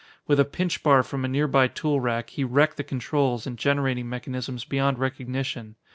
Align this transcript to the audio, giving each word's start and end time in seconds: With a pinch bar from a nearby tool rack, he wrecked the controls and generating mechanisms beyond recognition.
With 0.25 0.39
a 0.39 0.45
pinch 0.45 0.81
bar 0.81 1.03
from 1.03 1.23
a 1.23 1.27
nearby 1.27 1.67
tool 1.67 1.99
rack, 1.99 2.31
he 2.31 2.43
wrecked 2.43 2.77
the 2.77 2.83
controls 2.83 3.45
and 3.45 3.55
generating 3.55 4.09
mechanisms 4.09 4.65
beyond 4.65 4.97
recognition. 4.97 5.75